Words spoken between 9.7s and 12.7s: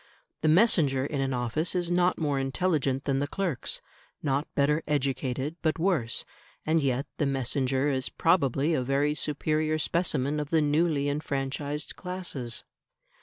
specimen of the newly enfranchised classes.